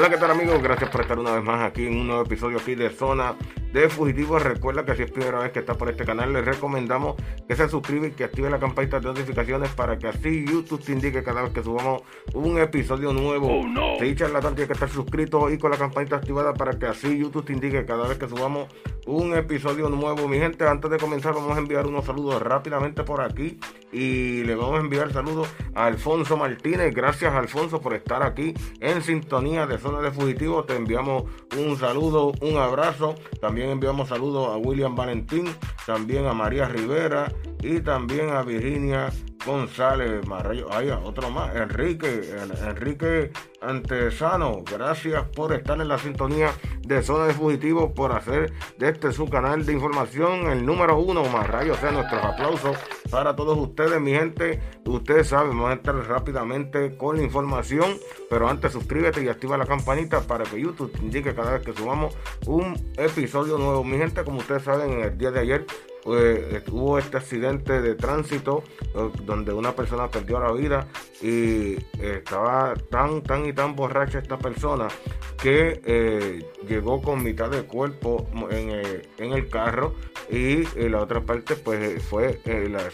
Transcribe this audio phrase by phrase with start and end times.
[0.00, 0.62] Hola, ¿qué tal amigos?
[0.62, 3.34] Gracias por estar una vez más aquí en un nuevo episodio aquí de Zona
[3.72, 4.42] de Fugitivos.
[4.42, 7.68] Recuerda que si es primera vez que está por este canal, les recomendamos que se
[7.68, 11.42] suscriba y que active la campanita de notificaciones para que así YouTube te indique cada
[11.42, 12.02] vez que subamos
[12.34, 13.48] un episodio nuevo.
[13.48, 13.98] Oh, no.
[13.98, 17.44] Si la tiene que estar suscrito y con la campanita activada para que así YouTube
[17.44, 18.68] te indique cada vez que subamos
[19.06, 20.28] un episodio nuevo.
[20.28, 23.58] Mi gente, antes de comenzar vamos a enviar unos saludos rápidamente por aquí
[23.92, 26.94] y le vamos a enviar saludos a Alfonso Martínez.
[26.94, 30.66] Gracias Alfonso por estar aquí en sintonía de Zona de Fugitivos.
[30.66, 31.24] Te enviamos
[31.56, 33.14] un saludo, un abrazo.
[33.40, 35.46] También enviamos saludos a William Valentín,
[35.86, 37.32] también a María Rivera
[37.62, 39.10] y también a Virginia
[39.44, 42.36] González Marrayo, hay otro más, Enrique,
[42.66, 48.88] Enrique Antesano, gracias por estar en la sintonía de Zona de Fugitivos, por hacer de
[48.88, 52.76] este su canal de información el número uno, Marrayo, o sea, nuestros aplausos
[53.10, 57.96] para todos ustedes, mi gente, ustedes saben, vamos a entrar rápidamente con la información,
[58.28, 61.72] pero antes suscríbete y activa la campanita para que YouTube te indique cada vez que
[61.72, 65.66] subamos un episodio nuevo, mi gente, como ustedes saben, en el día de ayer
[66.02, 70.86] pues, hubo este accidente de tránsito eh, donde una persona perdió la vida
[71.20, 74.88] y estaba tan, tan y tan borracha esta persona
[75.42, 79.94] que eh, llegó con mitad del cuerpo en, eh, el carro
[80.30, 82.40] y la otra parte pues fue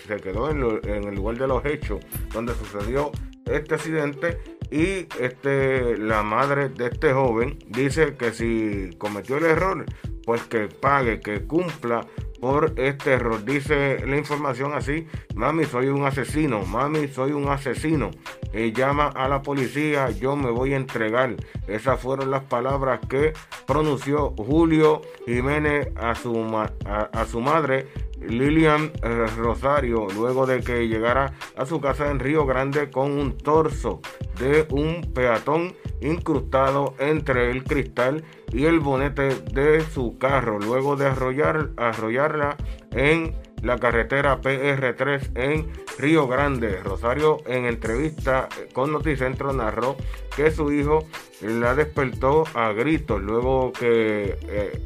[0.06, 2.00] se quedó en, en, el lugar de los hechos
[2.32, 3.12] donde sucedió
[3.44, 4.38] este accidente
[4.70, 9.84] y este la madre de este joven dice que si cometió el error
[10.24, 12.06] pues que pague que cumpla
[12.40, 13.44] por este error.
[13.44, 18.10] Dice la información así, mami, soy un asesino, mami, soy un asesino.
[18.52, 21.34] Y llama a la policía, yo me voy a entregar.
[21.66, 23.32] Esas fueron las palabras que
[23.66, 27.86] pronunció Julio Jiménez a su, a, su madre
[28.28, 33.36] Lilian eh, Rosario luego de que llegara a su casa en Río Grande con un
[33.38, 34.00] torso
[34.38, 41.06] de un peatón incrustado entre el cristal y el bonete de su carro luego de
[41.06, 42.56] arrollar, arrollarla
[42.92, 46.80] en la carretera PR3 en Río Grande.
[46.82, 49.96] Rosario en entrevista con Noticentro narró
[50.36, 51.06] que su hijo
[51.40, 54.80] la despertó a gritos luego que eh,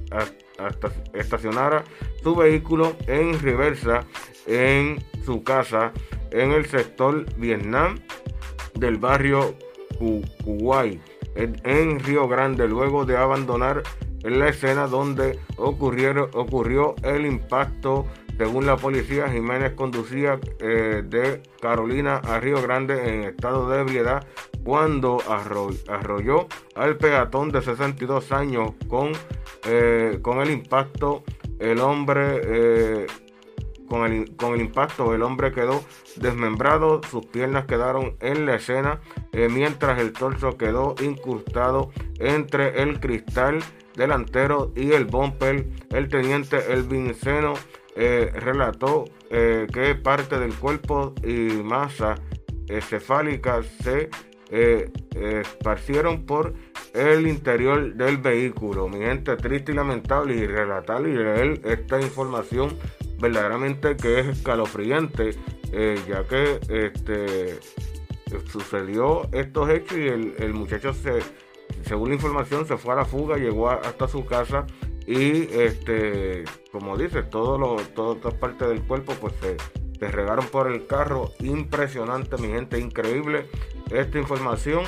[1.15, 1.85] estacionara
[2.23, 4.05] su vehículo en reversa
[4.47, 5.93] en su casa
[6.31, 7.99] en el sector Vietnam
[8.75, 9.55] del barrio
[10.45, 11.01] Kuwait
[11.35, 13.83] en Río Grande luego de abandonar
[14.23, 18.07] la escena donde ocurrió el impacto.
[18.37, 24.27] Según la policía, Jiménez conducía eh, de Carolina a Río Grande en estado de ebriedad
[24.65, 25.19] cuando
[25.89, 29.13] arrolló al peatón de 62 años con,
[29.67, 31.23] eh, con el impacto.
[31.61, 33.07] El hombre eh,
[33.87, 35.85] con el, impacto el hombre quedó
[36.17, 39.01] desmembrado, sus piernas quedaron en la escena,
[39.33, 43.59] eh, mientras el torso quedó incrustado entre el cristal
[43.95, 45.67] delantero y el bumper.
[45.91, 47.55] El teniente Elvin Seno
[47.95, 52.17] eh, relató que parte del cuerpo y masa
[52.81, 54.11] cefálica se
[55.15, 56.53] esparcieron por
[56.95, 58.89] el interior del vehículo.
[58.89, 62.77] Mi gente triste y lamentable y relatar y leer esta información
[63.19, 65.31] verdaderamente que es escalofriante,
[65.73, 67.61] eh, ya que este
[68.51, 71.21] sucedió estos hechos y el, muchacho se,
[71.83, 74.67] según la información, se fue a la fuga, llegó hasta su casa
[75.07, 79.57] y este, como dice, todas partes del cuerpo pues se,
[80.09, 81.33] regaron por el carro.
[81.41, 83.47] Impresionante, mi gente, increíble
[83.91, 84.85] esta información.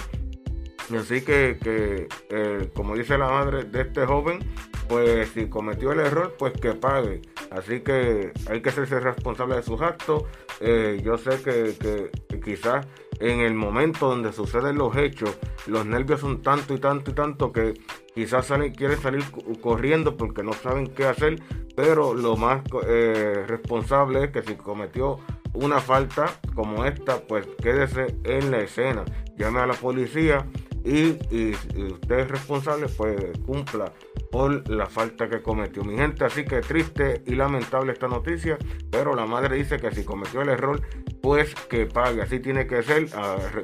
[0.98, 4.40] Así que, que eh, como dice la madre de este joven,
[4.88, 7.22] pues si cometió el error, pues que pague.
[7.50, 10.24] Así que hay que hacerse responsable de sus actos.
[10.60, 12.10] Eh, yo sé que,
[12.44, 12.86] quizás
[13.20, 17.52] en el momento donde suceden los hechos, los nervios son tanto y tanto y tanto
[17.52, 17.74] que
[18.14, 19.24] quizás salen, quieren salir
[19.60, 21.40] corriendo porque no saben qué hacer,
[21.76, 25.20] pero lo más eh, responsable es que si cometió
[25.54, 29.04] una falta como esta, pues quédese en la escena,
[29.36, 30.46] llame a la policía
[30.84, 31.56] y, y,
[31.92, 33.92] usted es responsable, pues cumpla
[34.32, 35.84] por la falta que cometió.
[35.84, 38.56] Mi gente, así que triste y lamentable esta noticia,
[38.90, 40.80] pero la madre dice que si cometió el error,
[41.20, 42.22] pues que pague.
[42.22, 43.08] Así tiene que ser.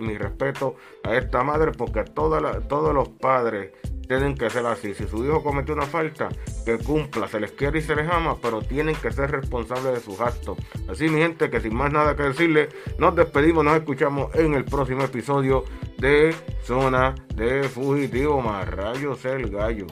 [0.00, 3.72] mi respeto a esta madre, porque todos los padres
[4.06, 4.92] tienen que ser así.
[4.92, 6.28] Si su hijo cometió una falta,
[6.66, 10.00] que cumpla, se les quiere y se les ama, pero tienen que ser responsables de
[10.00, 10.58] sus actos.
[10.86, 12.68] Así, mi gente, que sin más nada que decirle,
[12.98, 15.64] nos despedimos, nos escuchamos en el próximo episodio
[15.96, 19.86] de Zona de Fugitivo más Rayos el Gallo.